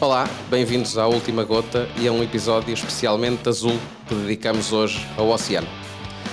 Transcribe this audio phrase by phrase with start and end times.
[0.00, 3.78] Olá, bem-vindos à Última Gota e a um episódio especialmente azul
[4.08, 5.68] que dedicamos hoje ao oceano.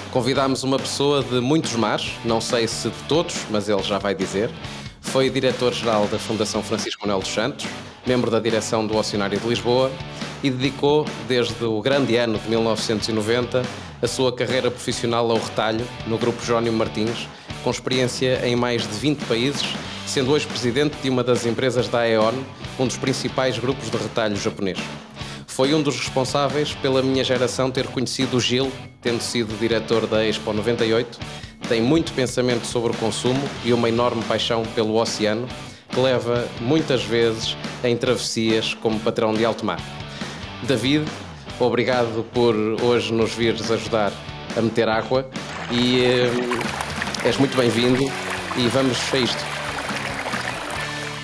[0.09, 4.15] Convidámos uma pessoa de muitos mares, não sei se de todos, mas ele já vai
[4.15, 4.49] dizer.
[5.01, 7.67] Foi diretor-geral da Fundação Francisco Manuel dos Santos,
[8.05, 9.91] membro da direção do Oceanário de Lisboa
[10.41, 13.63] e dedicou, desde o grande ano de 1990,
[14.01, 17.27] a sua carreira profissional ao retalho no Grupo Jónio Martins,
[17.65, 19.65] com experiência em mais de 20 países,
[20.05, 22.33] sendo hoje presidente de uma das empresas da AEON,
[22.79, 24.77] um dos principais grupos de retalho japonês.
[25.45, 30.23] Foi um dos responsáveis pela minha geração ter conhecido o Gil, tendo sido diretor da
[30.23, 31.17] Expo 98.
[31.67, 35.47] Tem muito pensamento sobre o consumo e uma enorme paixão pelo oceano,
[35.89, 39.79] que leva muitas vezes em travessias como patrão de alto mar.
[40.63, 41.05] David,
[41.59, 44.11] obrigado por hoje nos vires ajudar
[44.55, 45.27] a meter água
[45.71, 46.31] e eh,
[47.25, 48.03] és muito bem-vindo
[48.57, 49.56] e vamos a isto.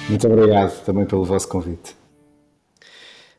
[0.09, 1.95] Muito obrigado também pelo vosso convite.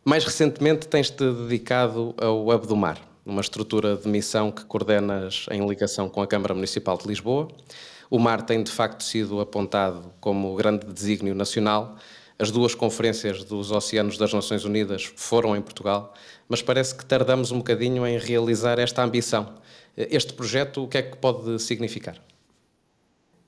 [0.05, 5.66] Mais recentemente tens-te dedicado ao Web do Mar, uma estrutura de missão que coordenas em
[5.66, 7.48] ligação com a Câmara Municipal de Lisboa.
[8.11, 11.97] O mar tem de facto sido apontado como grande desígnio nacional.
[12.38, 16.12] As duas conferências dos Oceanos das Nações Unidas foram em Portugal,
[16.48, 19.55] mas parece que tardamos um bocadinho em realizar esta ambição.
[19.97, 22.16] Este projeto, o que é que pode significar?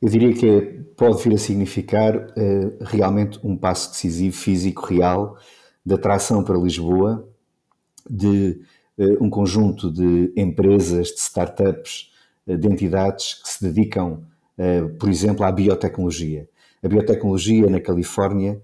[0.00, 5.36] Eu diria que pode vir a significar uh, realmente um passo decisivo, físico, real,
[5.84, 7.28] de atração para Lisboa,
[8.08, 8.60] de
[8.98, 12.10] uh, um conjunto de empresas, de startups,
[12.46, 14.24] uh, de entidades que se dedicam,
[14.98, 16.48] por exemplo, à biotecnologia.
[16.82, 18.58] A biotecnologia na Califórnia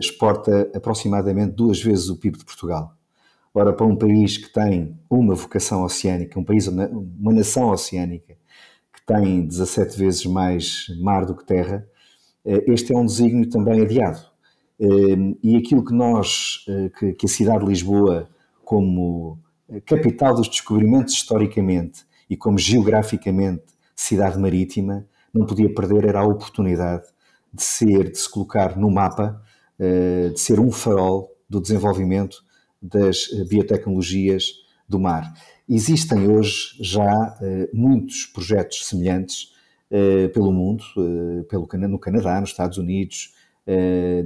[0.00, 2.96] exporta aproximadamente duas vezes o PIB de Portugal.
[3.52, 8.34] Ora, para um país que tem uma vocação oceânica, um país, uma nação oceânica,
[9.06, 11.86] tem 17 vezes mais mar do que terra,
[12.44, 14.20] eh, este é um desígnio também adiado.
[14.80, 18.28] Eh, e aquilo que nós, eh, que a cidade de Lisboa,
[18.64, 19.38] como
[19.86, 27.04] capital dos descobrimentos historicamente e como geograficamente cidade marítima, não podia perder era a oportunidade
[27.52, 29.42] de ser, de se colocar no mapa,
[29.78, 32.42] de ser um farol do desenvolvimento
[32.80, 34.52] das biotecnologias
[34.88, 35.32] do mar.
[35.68, 39.50] Existem hoje já uh, muitos projetos semelhantes
[39.90, 43.32] uh, pelo mundo, uh, pelo, no Canadá, nos Estados Unidos,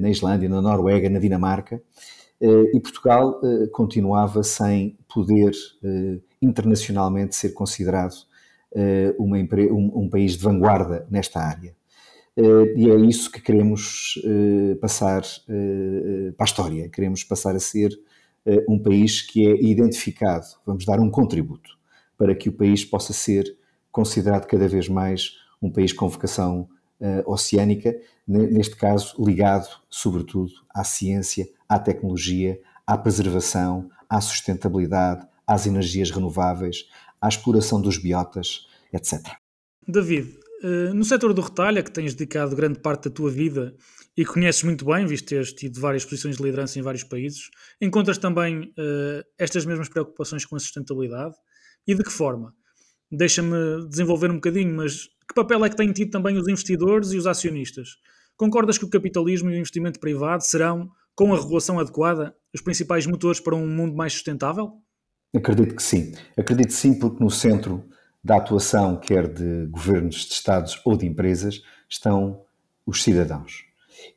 [0.00, 1.80] na Islândia, na Noruega, na Dinamarca,
[2.40, 3.40] e Portugal
[3.70, 5.52] continuava sem poder
[6.42, 8.14] internacionalmente ser considerado
[9.16, 11.72] uma, um, um, país de vanguarda nesta área.
[12.36, 14.20] e é isso que queremos
[14.80, 15.22] passar
[16.36, 18.17] para a história, queremos passar a ser eh,
[18.68, 21.76] um país que é identificado, vamos dar um contributo
[22.16, 23.56] para que o país possa ser
[23.90, 26.68] considerado cada vez mais um país com vocação
[27.00, 35.66] uh, oceânica, neste caso ligado, sobretudo, à ciência, à tecnologia, à preservação, à sustentabilidade, às
[35.66, 36.88] energias renováveis,
[37.20, 39.36] à exploração dos biotas, etc.
[39.86, 40.47] David, eh,
[40.94, 43.74] no setor do retalho, a que tens dedicado grande parte da tua vida
[44.16, 48.18] e conheces muito bem, visto teres tido várias posições de liderança em vários países, encontras
[48.18, 51.36] também uh, estas mesmas preocupações com a sustentabilidade?
[51.86, 52.52] E de que forma?
[53.12, 57.16] Deixa-me desenvolver um bocadinho, mas que papel é que têm tido também os investidores e
[57.16, 57.90] os acionistas?
[58.36, 63.06] Concordas que o capitalismo e o investimento privado serão, com a regulação adequada, os principais
[63.06, 64.72] motores para um mundo mais sustentável?
[65.32, 66.12] Acredito que sim.
[66.36, 67.88] Acredito sim, porque no centro
[68.28, 72.42] da atuação, quer de governos de Estados ou de empresas, estão
[72.84, 73.66] os cidadãos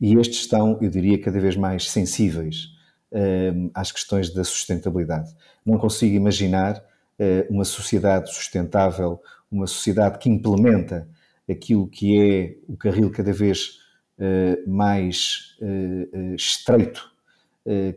[0.02, 2.74] e estes estão, eu diria, cada vez mais sensíveis
[3.12, 5.34] uh, às questões da sustentabilidade.
[5.66, 11.08] Não consigo imaginar uh, uma sociedade sustentável, uma sociedade que implementa
[11.50, 13.80] aquilo que é o carril cada vez
[14.20, 15.58] uh, mais
[16.36, 17.10] estreito,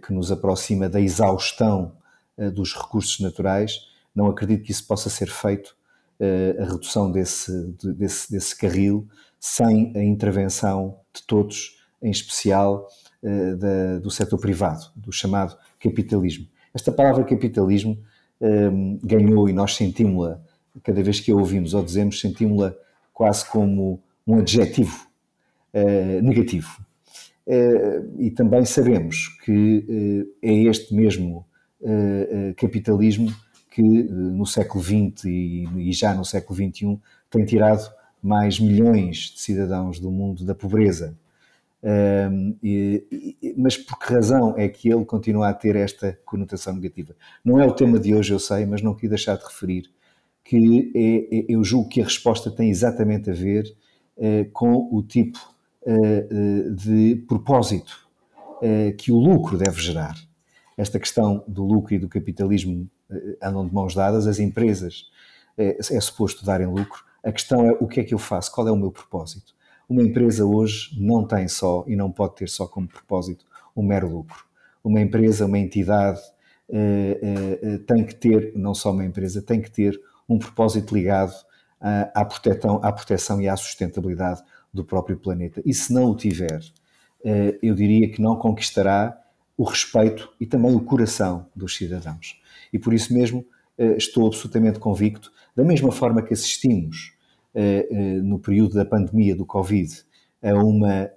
[0.06, 1.96] que nos aproxima da exaustão
[2.52, 3.78] dos recursos naturais.
[4.14, 5.75] Não acredito que isso possa ser feito,
[6.60, 7.52] a redução desse,
[7.97, 9.06] desse, desse carril,
[9.41, 12.88] sem a intervenção de todos em especial
[13.22, 16.46] uh, da, do setor privado, do chamado capitalismo.
[16.72, 17.99] Esta palavra capitalismo
[18.40, 20.40] um, ehm, ganhou e nós sentimos-la,
[20.82, 22.75] cada vez que a ouvimos ou dizemos, sentimos-la
[23.12, 25.06] quase como um adjetivo
[25.72, 26.84] uh, negativo.
[27.46, 31.46] Uh, e também sabemos que é este mesmo
[32.56, 33.31] capitalismo
[33.75, 36.97] que no século XX e, já no século XXI
[37.29, 37.93] tem tirado
[38.23, 41.19] mais milhões de cidadãos do mundo da pobreza,
[41.82, 47.17] um, e, mas por que razão é que ele continua a ter esta conotação negativa?
[47.44, 49.91] Não é o tema de hoje, eu sei, mas não queria deixar de referir
[50.44, 53.65] que é, é, eu julgo que a resposta tem exatamente a ver
[54.17, 55.38] uh, com o tipo
[55.82, 58.05] uh, de propósito
[58.97, 60.15] que o lucro deve gerar.
[60.75, 62.88] Esta questão do lucro e do capitalismo
[63.42, 65.10] andam de mãos dadas, as empresas
[65.56, 68.68] é, é suposto darem lucro, a questão é o que é que eu faço, qual
[68.68, 69.54] é o meu propósito.
[69.88, 73.86] Uma empresa hoje não tem só e não pode ter só como propósito o um
[73.86, 74.44] mero lucro.
[74.82, 76.20] Uma empresa, uma entidade
[77.86, 81.34] tem que ter, não só uma empresa, tem que ter um propósito ligado
[81.80, 84.42] à, proteção, à proteção e à sustentabilidade
[84.72, 85.62] do próprio planeta.
[85.64, 86.60] E se não o tiver,
[87.24, 89.20] eh, eu diria que não conquistará
[89.56, 92.40] o respeito e também o coração dos cidadãos.
[92.75, 93.47] E por isso mesmo
[93.79, 97.15] eh, estou absolutamente convicto, da mesma forma que assistimos
[97.55, 97.87] eh,
[98.23, 100.05] no período da pandemia do Covid
[100.43, 101.11] a uma,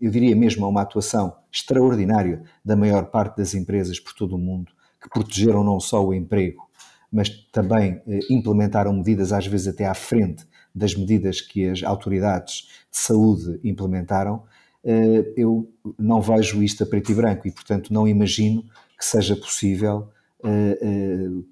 [0.00, 4.38] eu diria mesmo a uma atuação extraordinária da maior parte das empresas por todo o
[4.38, 4.70] mundo,
[5.02, 6.68] que protegeram não só o emprego,
[7.12, 12.68] mas também eh, implementaram medidas, às vezes até à frente das medidas que as autoridades
[12.90, 14.44] de saúde implementaram,
[14.82, 18.62] eh, eu não vejo isto a preto e branco e, portanto, não imagino
[18.98, 20.21] que seja possível eh,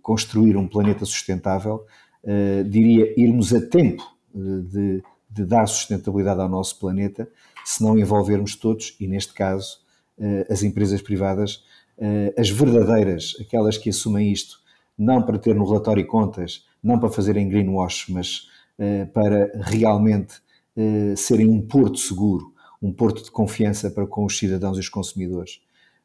[0.03, 1.85] construir um planeta sustentável,
[2.69, 4.03] diria, irmos a tempo
[4.35, 7.29] de, de dar sustentabilidade ao nosso planeta
[7.65, 9.79] se não envolvermos todos, e neste caso,
[10.49, 11.63] as empresas privadas,
[12.37, 14.59] as verdadeiras, aquelas que assumem isto
[14.99, 18.49] não para ter no relatório contas, não para fazerem greenwash, mas
[19.13, 20.35] para realmente
[21.17, 22.53] serem um porto seguro,
[22.83, 25.61] um porto de confiança para com os cidadãos e os consumidores.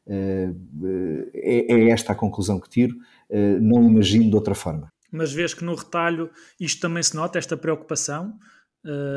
[0.06, 2.96] Uh, é, é, esta a conclusão que tiro,
[3.60, 4.92] não imagino de outra forma.
[5.10, 6.30] Mas vês que no retalho
[6.60, 8.34] isto também se nota, esta preocupação,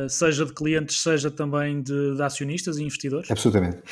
[0.10, 3.30] seja de clientes, seja também de, de acionistas e investidores?
[3.30, 3.84] Absolutamente.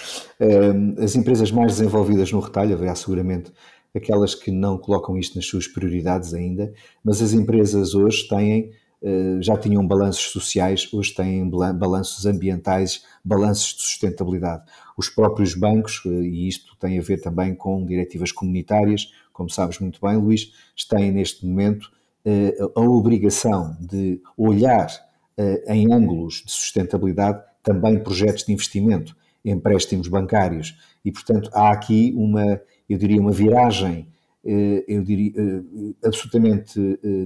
[0.99, 3.51] As empresas mais desenvolvidas no retalho, haverá seguramente
[3.97, 6.73] aquelas que não colocam isto nas suas prioridades ainda,
[7.03, 8.73] mas as empresas hoje têm, eh,
[9.41, 14.63] já tinham balanços sociais, hoje têm balanços ambientais, balanços de sustentabilidade.
[14.97, 19.79] Os próprios bancos, eh, e isto tem a ver também com diretivas comunitárias, como sabes
[19.79, 20.51] muito bem, Luís,
[20.89, 21.91] têm neste momento
[22.25, 24.87] eh, a obrigação de olhar
[25.67, 29.15] em ângulos de sustentabilidade também projetos de investimento,
[29.45, 32.59] empréstimos bancários, e portanto há aqui uma
[32.89, 37.25] eu diria, uma viragem, eh, eu diria, eh, absolutamente eh,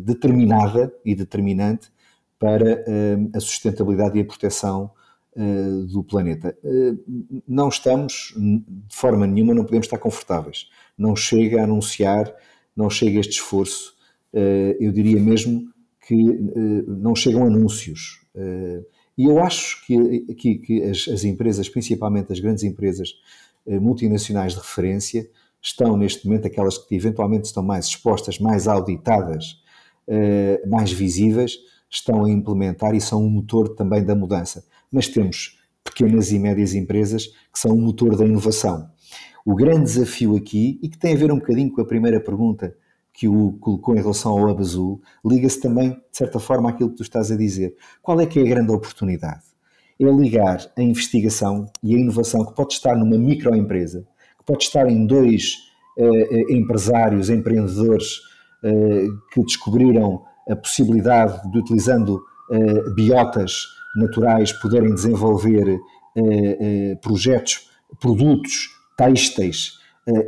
[0.00, 1.90] determinada e determinante
[2.38, 2.84] para
[3.34, 4.90] a sustentabilidade e a proteção
[5.88, 6.56] do planeta.
[7.48, 10.68] Não estamos, de forma nenhuma, não podemos estar confortáveis.
[10.98, 12.30] Não chega a anunciar,
[12.76, 13.94] não chega este esforço,
[14.78, 15.72] eu diria mesmo
[16.06, 16.22] que
[16.86, 18.20] não chegam anúncios.
[19.16, 23.14] E eu acho que, que, que as, as empresas, principalmente as grandes empresas,
[23.66, 25.28] eh, multinacionais de referência
[25.66, 29.60] estão neste momento aquelas que eventualmente estão mais expostas, mais auditadas,
[30.06, 31.58] eh, mais visíveis,
[31.90, 34.64] estão a implementar e são um motor também da mudança.
[34.92, 38.88] Mas temos pequenas e médias empresas que são o motor da inovação.
[39.44, 42.76] O grande desafio aqui, e que tem a ver um bocadinho com a primeira pergunta
[43.12, 46.96] que o colocou em relação ao Hub Azul, liga-se também, de certa forma, àquilo que
[46.96, 47.74] tu estás a dizer.
[48.02, 49.42] Qual é que é a grande oportunidade?
[49.98, 54.06] é ligar a investigação e a inovação que pode estar numa microempresa,
[54.46, 55.56] pode estar em dois
[55.98, 58.18] uh, empresários, empreendedores
[58.62, 63.52] uh, que descobriram a possibilidade de, utilizando uh, biotas
[63.96, 65.78] naturais, poderem desenvolver
[67.02, 69.72] projetos, produtos têxteis,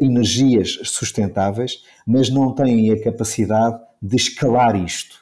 [0.03, 5.17] energias sustentáveis, mas não têm a capacidade de escalar isto.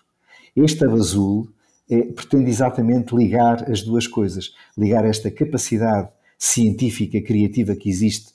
[0.57, 1.49] Este Abazul
[2.17, 8.33] pretende exatamente ligar as duas coisas, ligar esta capacidade científica, criativa que existe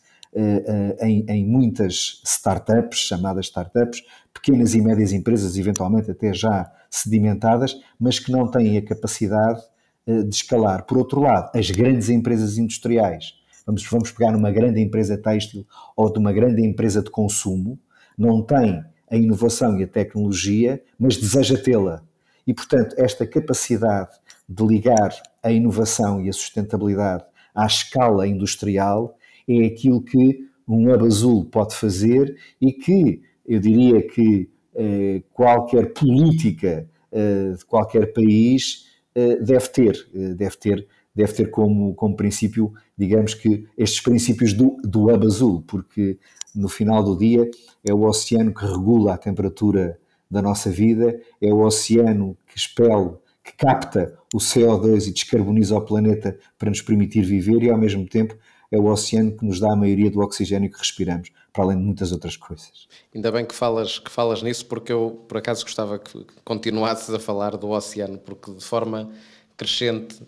[1.01, 4.01] em, em, muitas startups, chamadas startups,
[4.33, 9.61] pequenas e médias empresas, eventualmente até já sedimentadas, mas que não têm a capacidade
[10.07, 10.85] uh, de escalar.
[10.85, 13.33] Por outro lado, as grandes empresas industriais,
[13.65, 17.77] vamos, vamos pegar numa grande empresa têxtil ou de uma grande empresa de consumo,
[18.17, 22.03] não têm a inovação e a tecnologia, mas deseja tê-la
[22.47, 24.11] e, portanto, esta capacidade
[24.47, 27.23] de ligar a inovação e a sustentabilidade
[27.53, 29.15] à escala industrial
[29.48, 35.93] é aquilo que um Hub Azul pode fazer e que eu diria que eh, qualquer
[35.93, 42.15] política eh, de qualquer país eh, deve ter, eh, deve ter, deve ter como, como
[42.15, 46.17] princípio, digamos que estes princípios do, do Hub Azul, porque
[46.55, 47.50] no final do dia
[47.83, 53.12] é o oceano que regula a temperatura da nossa vida, é o oceano que expele,
[53.43, 58.07] que capta o CO2 e descarboniza o planeta para nos permitir viver, e ao mesmo
[58.07, 58.38] tempo
[58.71, 61.83] é o oceano que nos dá a maioria do oxigênio que respiramos, para além de
[61.83, 62.87] muitas outras coisas.
[63.13, 67.19] Ainda bem que falas, que falas nisso, porque eu por acaso gostava que continuasses a
[67.19, 69.11] falar do oceano, porque de forma
[69.57, 70.21] crescente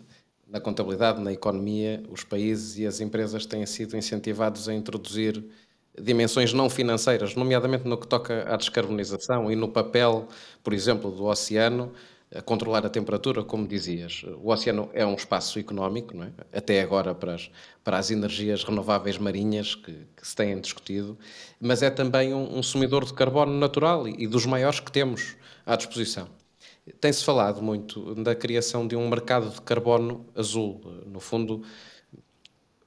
[0.48, 5.44] na contabilidade, na economia, os países e as empresas têm sido incentivados a introduzir
[6.00, 10.28] dimensões não financeiras, nomeadamente no que toca à descarbonização e no papel,
[10.64, 11.92] por exemplo, do oceano
[12.36, 14.24] a controlar a temperatura, como dizias.
[14.42, 16.32] O oceano é um espaço económico, é?
[16.58, 17.52] até agora para as,
[17.84, 21.18] para as energias renováveis marinhas que, que se têm discutido,
[21.60, 25.36] mas é também um, um sumidor de carbono natural e, e dos maiores que temos
[25.66, 26.28] à disposição.
[27.00, 30.82] Tem-se falado muito da criação de um mercado de carbono azul.
[31.06, 31.64] No fundo,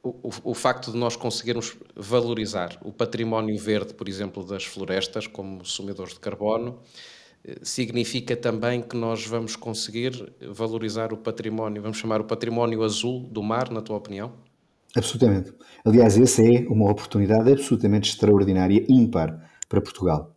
[0.02, 5.64] o, o, facto de nós conseguirmos valorizar o património verde, por exemplo, das florestas, como
[5.64, 6.78] sumidores de carbono,
[7.62, 13.42] significa também que nós vamos conseguir valorizar o património, vamos chamar o património azul do
[13.42, 14.32] mar, na tua opinião?
[14.96, 15.52] Absolutamente.
[15.84, 19.38] Aliás, essa é uma oportunidade absolutamente extraordinária, ímpar,
[19.68, 20.34] para Portugal.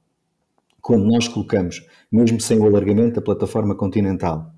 [0.82, 4.51] Quando nós colocamos mesmo sem o alargamento da plataforma continental,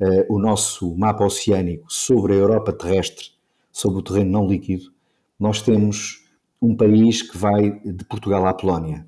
[0.00, 3.30] uh, o nosso mapa oceânico sobre a Europa terrestre,
[3.70, 4.92] sobre o terreno não líquido,
[5.38, 6.24] nós temos
[6.60, 9.06] um país que vai de Portugal à Polónia.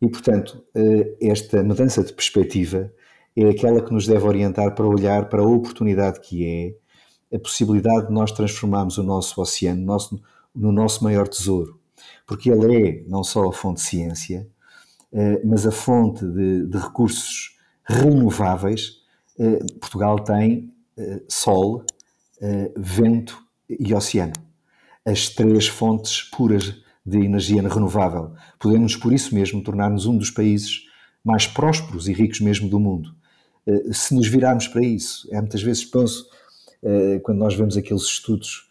[0.00, 2.92] E, portanto, uh, esta mudança de perspectiva
[3.36, 8.08] é aquela que nos deve orientar para olhar para a oportunidade que é a possibilidade
[8.08, 9.98] de nós transformarmos o nosso oceano
[10.54, 11.78] no nosso maior tesouro.
[12.26, 14.48] Porque ele é não só a fonte de ciência,
[15.12, 18.98] eh, mas a fonte de, de recursos renováveis,
[19.38, 21.84] eh, Portugal tem eh, sol,
[22.76, 23.36] vento
[23.68, 24.34] e oceano.
[25.04, 28.32] As três fontes puras de energia renovável.
[28.58, 30.86] Podemos, por isso mesmo, tornar-nos um dos países
[31.24, 33.14] mais prósperos e ricos mesmo do mundo.
[33.92, 36.26] Se nos virarmos para isso, é muitas vezes penso,
[37.22, 38.68] quando nós vemos aqueles estudos,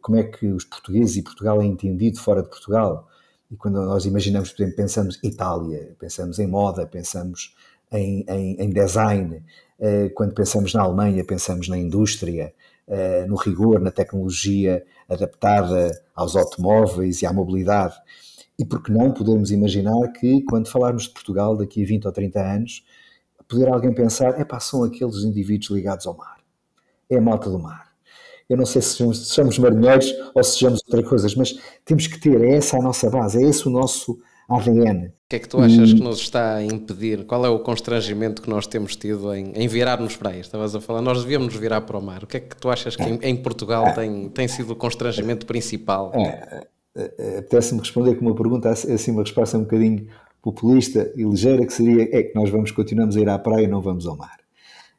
[0.00, 3.08] como é que os portugueses e Portugal é entendido fora de Portugal,
[3.50, 7.54] e quando nós imaginamos, por exemplo, pensamos Itália, pensamos em moda, pensamos
[7.92, 9.42] em, em, em design,
[9.78, 12.54] eh, quando pensamos na Alemanha, pensamos na indústria,
[12.86, 17.94] eh, no rigor, na tecnologia adaptada aos automóveis e à mobilidade.
[18.58, 22.12] E por que não podemos imaginar que, quando falarmos de Portugal daqui a 20 ou
[22.12, 22.84] 30 anos,
[23.48, 26.38] poder alguém pensar, é pá, são aqueles indivíduos ligados ao mar.
[27.10, 27.94] É a malta do mar
[28.48, 32.06] eu não sei se somos, se somos marinheiros ou se sejamos outras coisas, mas temos
[32.06, 35.06] que ter, é essa a nossa base, é esse o nosso ADN.
[35.06, 35.94] O que é que tu achas e...
[35.94, 37.24] que nos está a impedir?
[37.24, 40.40] Qual é o constrangimento que nós temos tido em, em virar-nos para aí?
[40.40, 42.24] Estavas a falar, nós devíamos nos virar para o mar.
[42.24, 43.92] O que é que tu achas que em, em Portugal é.
[43.92, 46.12] tem, tem sido o constrangimento principal?
[46.14, 50.06] É, é, é, apetece-me responder com uma pergunta, assim uma resposta um bocadinho
[50.42, 53.68] populista e ligeira, que seria, é que nós vamos, continuamos a ir à praia e
[53.68, 54.44] não vamos ao mar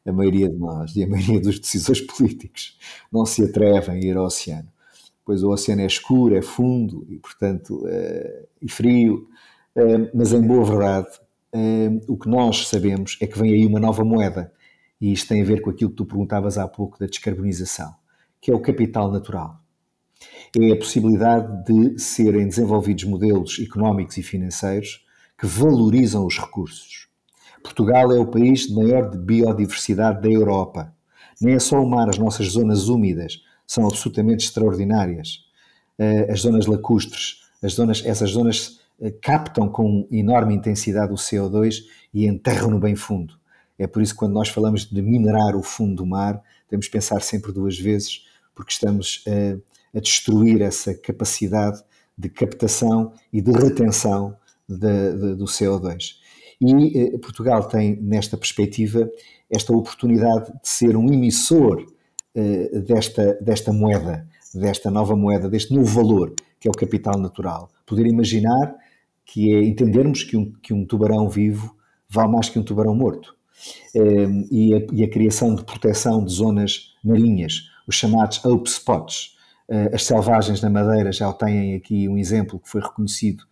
[0.06, 2.78] a maioria de nós e a maioria dos decisores políticos
[3.12, 4.68] não se atrevem a ir ao oceano,
[5.26, 9.28] pois o oceano é escuro, é fundo e, portanto, é, e frio,
[9.76, 11.08] é, mas em boa verdade,
[11.52, 14.52] é, o que nós sabemos é que vem aí uma nova moeda
[15.02, 17.94] e isto tem a ver com aquilo que tu perguntavas há pouco da descarbonização,
[18.40, 19.60] que é o capital natural.
[20.58, 25.06] É a possibilidade de serem desenvolvidos modelos económicos e financeiros
[25.38, 27.06] que valorizam os recursos
[27.66, 30.94] Portugal é o país de maior biodiversidade da Europa.
[31.42, 35.46] Nem é só o mar, as nossas zonas úmidas são absolutamente extraordinárias.
[35.98, 41.84] Eh, as zonas lacustres, as zonas, essas zonas eh, captam com enorme intensidade o CO2
[42.14, 43.34] e enterram-no bem fundo.
[43.78, 46.94] É por isso que quando nós falamos de minerar o fundo do mar, temos que
[46.94, 49.58] pensar sempre duas vezes, porque estamos a, eh,
[49.94, 51.82] a destruir essa capacidade
[52.18, 56.16] de captação e de retenção de, de, do CO2.
[56.62, 59.10] E eh, Portugal tem, nesta perspectiva,
[59.50, 61.86] esta oportunidade de ser um emissor
[62.86, 67.70] desta, desta moeda, desta nova moeda, deste novo valor, que é o capital natural.
[67.86, 68.76] Poder imaginar
[69.26, 71.76] que é entendermos que um, que um tubarão vivo
[72.10, 73.36] vale mais que um tubarão morto.
[73.96, 79.36] Eh, e, a, e, a, criação de proteção de zonas marinhas, os chamados Hope Spots.
[79.68, 83.44] Eh, as selvagens na Madeira já têm aqui um exemplo que foi reconhecido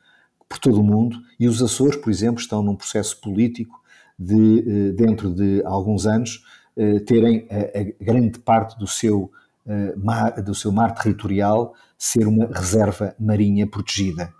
[0.47, 3.81] por todo o mundo e os Açores, por exemplo, estão num processo político
[4.19, 6.62] de, eh, dentro de alguns anos, eh,
[7.05, 9.31] terem a, a grande parte do seu,
[9.65, 14.33] eh, mar, do seu mar territorial ser uma reserva marinha protegida.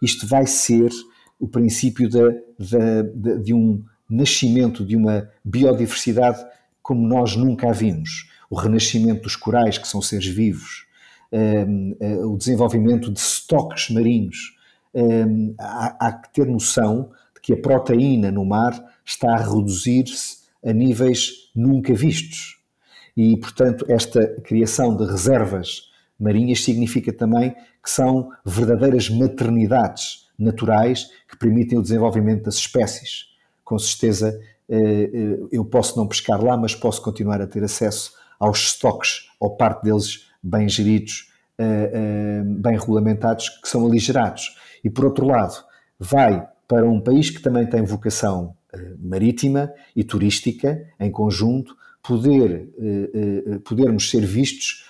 [0.00, 0.90] Isto vai ser
[1.38, 6.44] o princípio de, de, de um nascimento de uma biodiversidade
[6.82, 8.28] como nós nunca a vimos.
[8.48, 10.86] O renascimento dos corais, que são seres vivos,
[12.24, 14.56] o desenvolvimento de estoques marinhos,
[14.92, 18.72] Hum, há, há que ter noção de que a proteína no mar
[19.04, 22.58] está a reduzir-se a níveis nunca vistos.
[23.16, 31.36] E, portanto, esta criação de reservas marinhas significa também que são verdadeiras maternidades naturais que
[31.36, 33.26] permitem o desenvolvimento das espécies.
[33.64, 34.38] Com certeza,
[34.68, 39.28] eh, eh, eu posso não pescar lá, mas posso continuar a ter acesso aos estoques,
[39.38, 41.28] ou parte deles bem geridos,
[42.58, 44.56] bem regulamentados, que são aligerados.
[44.82, 45.62] E por outro lado,
[45.98, 48.56] vai para um país que também tem vocação
[48.98, 52.68] marítima e turística em conjunto, poder,
[53.64, 54.84] podermos ser vistos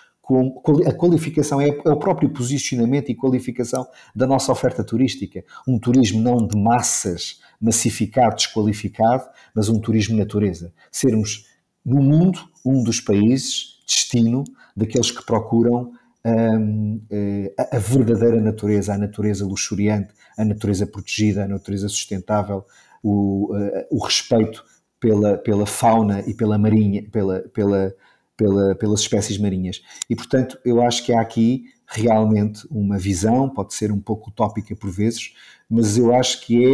[0.87, 5.44] a qualificação é, é, o próprio posicionamento e qualificação da nossa oferta turística.
[5.66, 10.72] Um turismo não de massas, massificado, desqualificado, mas um turismo natureza.
[10.90, 11.46] Sermos,
[11.84, 14.44] no mundo, um dos países destino
[14.76, 15.92] daqueles que procuram
[16.25, 22.64] hum, eh, a verdadeira natureza, a natureza luxuriante, a natureza protegida, a natureza sustentável,
[23.02, 24.64] o, uh, o respeito
[24.99, 27.95] pela, pela fauna e pela marinha, pela, pela
[28.40, 29.83] pela, pelas espécies marinhas.
[30.09, 34.75] E, portanto, eu acho que há aqui realmente uma visão, pode ser um pouco utópica
[34.75, 35.35] por vezes,
[35.69, 36.64] mas eu acho que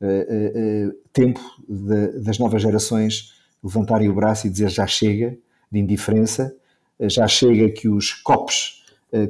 [0.00, 5.38] é uh, uh, tempo de, das novas gerações levantarem o braço e dizer já chega
[5.70, 6.52] de indiferença,
[7.02, 8.82] já chega que os COPs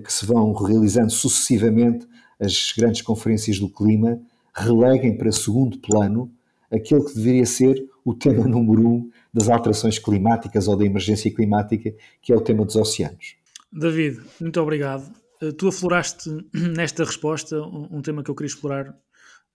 [0.05, 2.07] que se vão realizando sucessivamente,
[2.39, 4.21] as grandes conferências do clima,
[4.55, 6.31] releguem para segundo plano
[6.73, 11.95] aquele que deveria ser o tema número um das alterações climáticas ou da emergência climática,
[12.21, 13.37] que é o tema dos oceanos.
[13.73, 15.11] David, muito obrigado.
[15.41, 18.95] Eh, tu afloraste nesta resposta um tema que eu queria explorar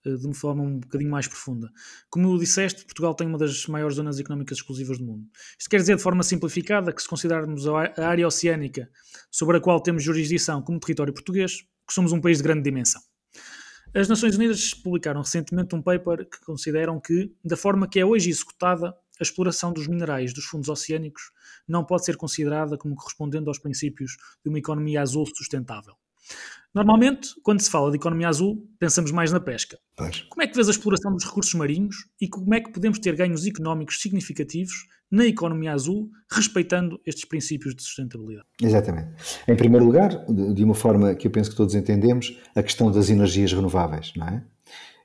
[0.04, 1.70] eh, de uma forma um bocadinho mais profunda.
[2.10, 5.24] Como disseste, Portugal tem uma das maiores zonas económicas exclusivas do mundo.
[5.58, 8.90] Isto quer dizer, de forma simplificada, que se considerarmos a área oceânica
[9.30, 13.00] sobre a qual temos jurisdição como território português, que somos um país de grande dimensão.
[13.94, 18.28] As Nações Unidas publicaram recentemente um paper que consideram que, da forma que é hoje
[18.28, 21.32] executada, a exploração dos minerais dos fundos oceânicos
[21.66, 25.94] não pode ser considerada como correspondendo aos princípios de uma economia azul sustentável.
[26.74, 29.78] Normalmente, quando se fala de economia azul, pensamos mais na pesca.
[29.96, 30.20] Pois.
[30.22, 33.16] Como é que vês a exploração dos recursos marinhos e como é que podemos ter
[33.16, 38.46] ganhos económicos significativos na economia azul, respeitando estes princípios de sustentabilidade?
[38.62, 39.10] Exatamente.
[39.48, 43.08] Em primeiro lugar, de uma forma que eu penso que todos entendemos, a questão das
[43.08, 44.44] energias renováveis, não é?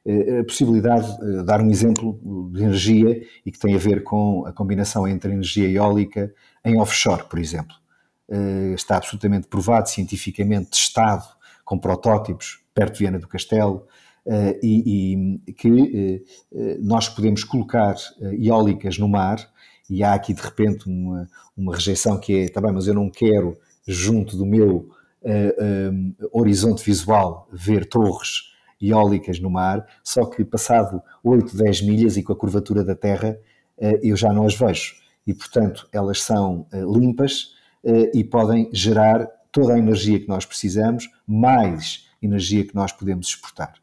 [0.06, 2.20] Eh, a possibilidade de eh, dar um exemplo
[2.52, 6.34] de energia e que tem a ver com a combinação entre energia eólica
[6.66, 7.74] em offshore, por exemplo.
[8.30, 11.24] Eh, está absolutamente provado, cientificamente testado,
[11.64, 13.86] com protótipos perto de Viana do Castelo,
[14.62, 16.24] e, e que
[16.80, 17.96] nós podemos colocar
[18.40, 19.38] eólicas no mar,
[19.90, 23.10] e há aqui de repente uma, uma rejeição que é, está bem, mas eu não
[23.10, 24.90] quero, junto do meu
[26.32, 32.34] horizonte visual, ver torres eólicas no mar, só que passado 8, 10 milhas e com
[32.34, 33.38] a curvatura da Terra,
[34.02, 34.96] eu já não as vejo.
[35.26, 37.54] E, portanto, elas são limpas
[38.14, 43.76] e podem gerar toda a energia que nós precisamos, mais energia que nós podemos exportar.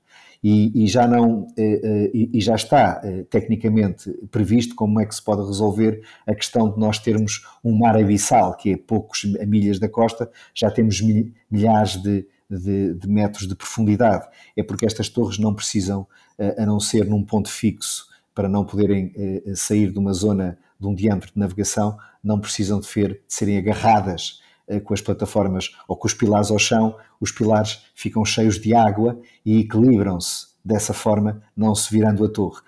[0.43, 5.47] E, e já não e, e já está tecnicamente previsto como é que se pode
[5.47, 10.31] resolver a questão de nós termos um mar abissal, que é poucos milhas da costa,
[10.55, 11.03] já temos
[11.51, 14.27] milhares de de, de, metros de profundidade.
[14.57, 16.07] É porque estas torres não precisam,
[16.37, 20.59] eh, a não ser num ponto fixo, para não poderem eh, sair de uma zona
[20.79, 25.01] de um diâmetro de navegação, não precisam de, fer, de serem agarradas eh, com as
[25.01, 30.47] plataformas ou com os pilares ao chão, os pilares ficam cheios de água e equilibram-se
[30.65, 32.61] dessa forma, não se virando a torre.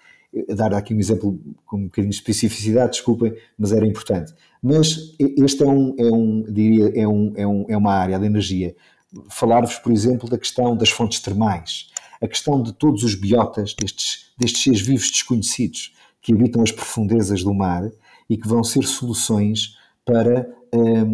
[0.49, 4.35] Dar aqui um exemplo com um bocadinho de especificidade, desculpem, mas era importante.
[4.63, 8.25] Mas este é, um, é, um, diria, é, um, é, um, é uma área de
[8.25, 8.75] energia
[9.29, 14.33] falar-vos, por exemplo, da questão das fontes termais, a questão de todos os biotas, destes,
[14.39, 17.91] destes seres vivos desconhecidos que habitam as profundezas do mar
[18.31, 20.49] e que vão ser soluções para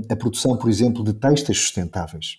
[0.08, 2.38] a produção, por exemplo, de textos sustentáveis.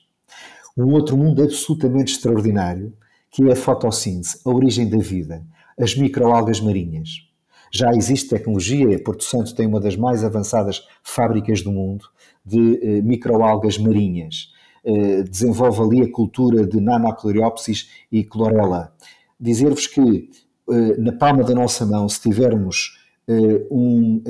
[0.77, 2.93] Um outro mundo absolutamente extraordinário,
[3.29, 5.45] que é a fotossíntese, a origem da vida,
[5.77, 7.27] as microalgas marinhas.
[7.71, 12.05] Já existe tecnologia, Porto Santo tem uma das mais avançadas fábricas do mundo
[12.45, 14.51] de eh, microalgas marinhas
[14.83, 18.93] eh, desenvolve ali a cultura de Nanocloriopsis e Chlorella.
[19.39, 20.29] Dizer-vos que
[20.71, 24.23] eh, na palma da nossa mão, se tivermos eh, um,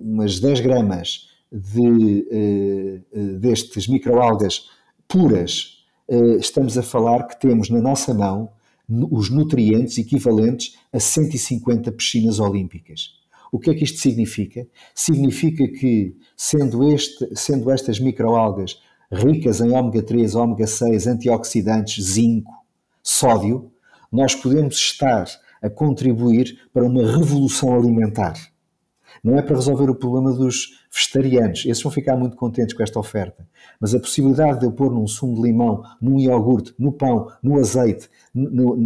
[0.00, 3.00] umas 10 gramas de,
[3.40, 4.68] destes microalgas
[5.06, 5.84] puras,
[6.40, 8.50] estamos a falar que temos na nossa mão
[9.10, 13.12] os nutrientes equivalentes a 150 piscinas olímpicas.
[13.50, 14.66] O que é que isto significa?
[14.94, 22.52] Significa que, sendo, este, sendo estas microalgas ricas em ômega 3, ômega 6, antioxidantes, zinco,
[23.02, 23.70] sódio,
[24.10, 25.26] nós podemos estar
[25.62, 28.34] a contribuir para uma revolução alimentar.
[29.24, 32.98] Não é para resolver o problema dos vegetarianos, esses vão ficar muito contentes com esta
[32.98, 33.46] oferta,
[33.80, 37.58] mas a possibilidade de eu pôr num sumo de limão, num iogurte, no pão, no
[37.58, 38.76] azeite, no,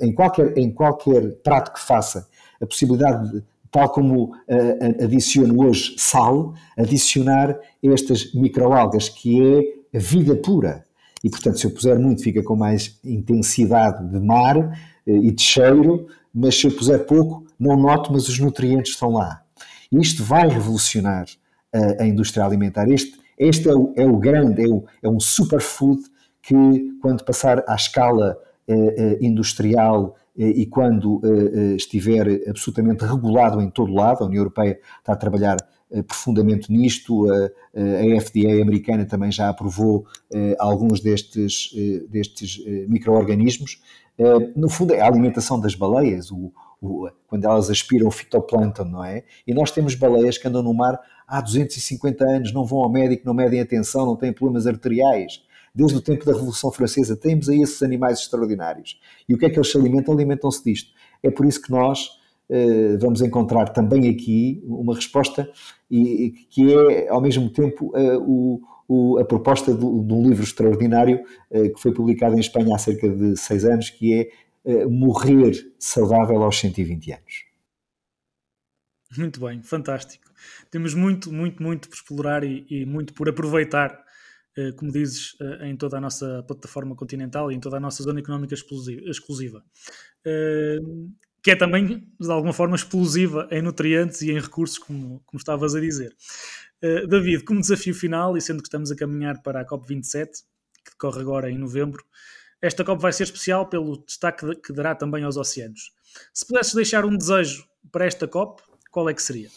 [0.00, 2.26] em, qualquer, em qualquer prato que faça,
[2.60, 10.00] a possibilidade de tal como uh, adiciono hoje sal, adicionar estas microalgas, que é a
[10.00, 10.84] vida pura.
[11.24, 14.70] E, portanto, se eu puser muito, fica com mais intensidade de mar uh,
[15.06, 19.41] e de cheiro, mas se eu puser pouco, não noto, mas os nutrientes estão lá.
[19.92, 21.26] Isto vai revolucionar
[21.74, 22.88] uh, a indústria alimentar.
[22.88, 26.02] Este, este é, o, é o grande, é, o, é um superfood
[26.42, 28.36] que, quando passar à escala
[29.20, 31.20] industrial e quando
[31.76, 35.56] estiver absolutamente regulado em todo lado, a União Europeia está a trabalhar
[36.06, 40.06] profundamente nisto, a FDA americana também já aprovou
[40.58, 41.70] alguns destes,
[42.08, 43.82] destes micro-organismos.
[44.56, 46.52] No fundo, é a alimentação das baleias, o,
[47.26, 49.22] quando elas aspiram fitoplâncton, não é?
[49.46, 53.22] E nós temos baleias que andam no mar há 250 anos, não vão ao médico,
[53.24, 55.42] não medem atenção, não têm problemas arteriais
[55.74, 59.00] desde o tempo da Revolução Francesa, temos aí esses animais extraordinários.
[59.28, 60.12] E o que é que eles se alimentam?
[60.12, 60.92] Alimentam-se disto.
[61.22, 62.08] É por isso que nós
[62.50, 65.48] uh, vamos encontrar também aqui uma resposta
[65.90, 67.92] e, que é, ao mesmo tempo,
[68.88, 73.08] o, a proposta de, um livro extraordinário uh, que foi publicado em Espanha há cerca
[73.08, 74.28] de seis anos, que é
[74.88, 77.44] Morrer Saudável aos 120 anos.
[79.16, 80.30] Muito bem, fantástico.
[80.70, 84.02] Temos muito, muito, muito por explorar e, e muito por aproveitar
[84.56, 88.02] eh, como dizes, eh, em toda a nossa plataforma continental e em toda a nossa
[88.02, 89.64] zona económica exclusiva.
[90.24, 90.78] Eh,
[91.42, 95.74] que é também, de alguma forma, explosiva em nutrientes e em recursos, como, como estavas
[95.74, 96.14] a dizer.
[97.08, 100.28] David, como desafio final, e sendo que estamos a caminhar para a COP27,
[100.84, 102.04] que decorre agora em novembro,
[102.62, 105.92] esta COP vai ser especial pelo destaque que dará também aos oceanos.
[106.32, 109.48] Se pudesses deixar um desejo para esta COP, qual é que seria?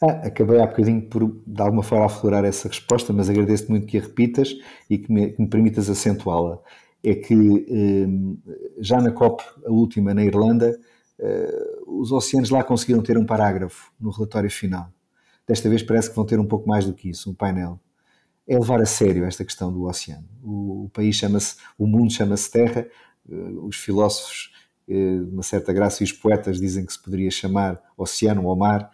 [0.00, 3.98] Ah, acabei há bocadinho por, de alguma forma, aflorar essa resposta, mas agradeço muito que
[3.98, 4.54] a repitas
[4.88, 6.60] e que me, que me permitas acentuá-la.
[7.02, 8.38] É que hum,
[8.78, 10.78] já na COP, a última na Irlanda,
[11.18, 14.88] uh, os oceanos lá conseguiram ter um parágrafo no relatório final.
[15.46, 17.80] Desta vez parece que vão ter um pouco mais do que isso, um painel.
[18.46, 20.28] É levar a sério esta questão do oceano.
[20.42, 22.86] O, o país chama-se, o mundo chama-se Terra,
[23.28, 24.52] uh, os filósofos,
[24.88, 28.90] uh, uma certa graça, e os poetas dizem que se poderia chamar oceano ou mar,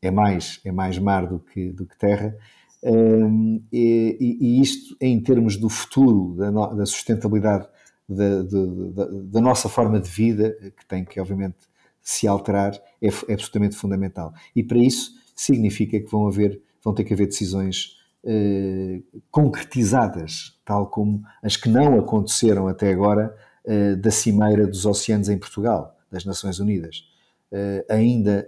[0.00, 2.36] é mais, é mais mar do que, do que terra.
[2.82, 7.68] Um, e, e, isto, em termos do futuro, da, no, da sustentabilidade
[8.08, 11.56] da, da, da, nossa forma de vida, que tem que, obviamente,
[12.00, 14.32] se alterar, é, é, absolutamente fundamental.
[14.54, 20.88] E para isso significa que vão, haver, vão ter que haver decisões uh, concretizadas, tal
[20.88, 26.24] como as que não aconteceram até agora uh, da Cimeira dos Oceanos em Portugal, das
[26.24, 27.04] Nações Unidas.
[27.52, 28.46] Uh, ainda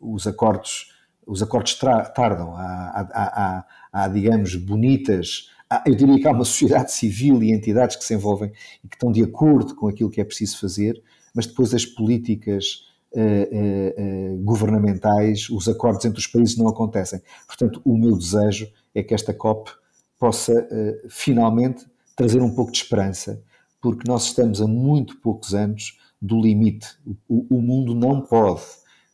[0.00, 0.92] os acordos,
[1.26, 5.50] os acordos tardam, há, há, há, há digamos, bonitas,
[5.84, 8.52] eu diria que há uma sociedade civil e entidades que se envolvem
[8.84, 11.02] e que estão de acordo com aquilo que é preciso fazer,
[11.34, 12.84] mas depois as políticas
[14.42, 17.20] governamentais, os acordos entre os países não acontecem.
[17.46, 19.70] Portanto, o meu desejo é que esta COP
[20.18, 20.68] possa
[21.08, 23.42] finalmente trazer um pouco de esperança,
[23.80, 26.88] porque nós estamos a muito poucos anos do limite.
[27.28, 28.62] O, o mundo não pode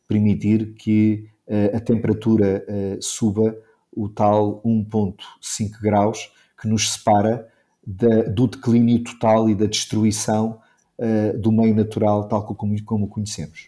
[0.07, 1.29] permitir que
[1.73, 2.65] a temperatura
[3.01, 3.55] suba
[3.91, 7.47] o tal 1,5 graus que nos separa
[7.85, 10.59] da, do declínio total e da destruição
[11.03, 13.67] uh, do meio natural tal como, como o conhecemos.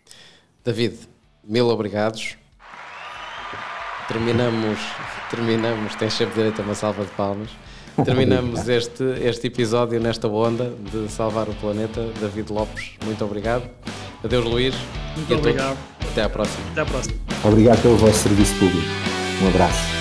[0.64, 0.96] David,
[1.44, 2.38] mil obrigados.
[4.08, 4.80] Terminamos,
[5.30, 7.50] terminamos, tens sempre direito a uma salva de palmas.
[8.04, 12.02] Terminamos este, este episódio nesta onda de salvar o planeta.
[12.20, 13.70] David Lopes, muito obrigado.
[14.24, 14.76] Adeus, Luís.
[15.16, 15.78] Muito obrigado.
[16.12, 16.64] Até à próxima.
[16.72, 17.16] Até à próxima.
[17.44, 18.88] Obrigado pelo vosso serviço público.
[19.44, 19.95] Um abraço.